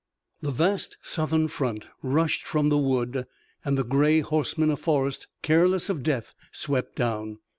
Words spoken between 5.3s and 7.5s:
careless of death, swept down.